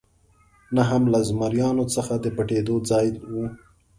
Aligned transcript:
نه 0.75 0.83
هم 0.89 1.03
له 1.13 1.19
زمریانو 1.29 1.85
څخه 1.95 2.13
د 2.23 2.25
پټېدو 2.35 2.75
ځای 2.89 3.07
و. 3.31 3.33